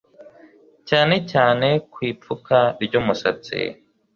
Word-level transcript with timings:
cyane 0.89 1.15
cyane 1.31 1.67
ku 1.91 1.97
ipfuka 2.11 2.57
ry'umusatsi 2.83 3.59